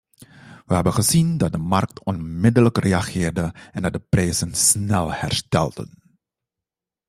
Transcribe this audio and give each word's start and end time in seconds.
We 0.65 0.73
hebben 0.75 0.93
gezien 0.93 1.37
dat 1.37 1.51
de 1.51 1.57
markt 1.57 2.03
onmiddellijk 2.03 2.77
reageerde 2.77 3.53
en 3.71 3.81
dat 3.81 3.93
de 3.93 3.99
prijzen 3.99 4.55
snel 4.55 5.13
herstelden. 5.13 5.89